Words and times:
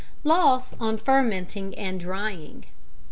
]_Loss 0.25 0.73
on 0.81 0.97
Fermenting 0.97 1.75
and 1.75 1.99
Drying. 1.99 2.65